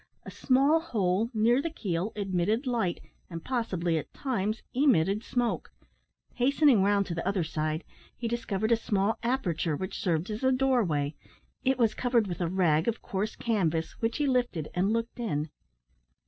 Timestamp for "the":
1.61-1.69, 7.13-7.27